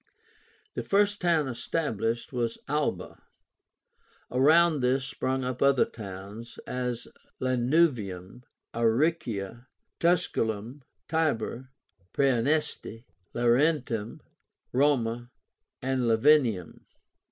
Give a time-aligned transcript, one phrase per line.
[0.73, 3.21] The first town established was ALBA;
[4.31, 7.07] around this sprung up other towns, as
[7.39, 8.41] Lanuvium,
[8.73, 9.67] Aricia,
[9.99, 11.69] Tusculum, Tibur,
[12.15, 14.21] Praeneste, Laurentum,
[14.71, 15.29] Roma,
[15.83, 16.83] and Lavinium.